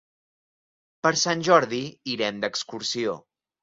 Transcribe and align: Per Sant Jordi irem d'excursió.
Per 1.05 1.13
Sant 1.25 1.45
Jordi 1.51 1.85
irem 2.17 2.43
d'excursió. 2.45 3.19